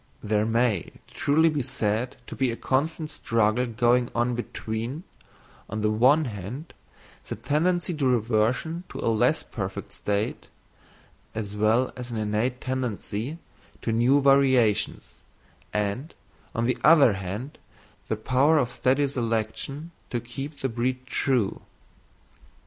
There 0.23 0.47
may 0.47 0.93
truly 1.07 1.47
be 1.47 1.61
said 1.61 2.15
to 2.25 2.35
be 2.35 2.49
a 2.49 2.55
constant 2.55 3.11
struggle 3.11 3.67
going 3.67 4.09
on 4.15 4.33
between, 4.33 5.03
on 5.69 5.81
the 5.81 5.91
one 5.91 6.25
hand, 6.25 6.73
the 7.27 7.35
tendency 7.35 7.93
to 7.93 8.07
reversion 8.07 8.83
to 8.89 8.99
a 8.99 9.13
less 9.13 9.43
perfect 9.43 9.93
state, 9.93 10.47
as 11.35 11.55
well 11.55 11.93
as 11.95 12.09
an 12.09 12.17
innate 12.17 12.59
tendency 12.59 13.37
to 13.83 13.91
new 13.91 14.19
variations, 14.23 15.21
and, 15.71 16.15
on 16.55 16.65
the 16.65 16.79
other 16.83 17.13
hand, 17.13 17.59
the 18.07 18.15
power 18.17 18.57
of 18.57 18.71
steady 18.71 19.07
selection 19.07 19.91
to 20.09 20.19
keep 20.19 20.55
the 20.57 20.67
breed 20.69 21.05
true. 21.05 21.61